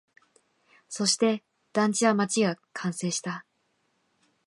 [0.89, 1.43] そして、
[1.73, 3.45] 団地は、街は完成した